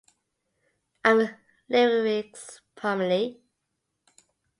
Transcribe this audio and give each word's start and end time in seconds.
I'm 1.05 1.19
a 1.19 1.37
lyricist 1.69 2.61
primarily. 2.73 3.39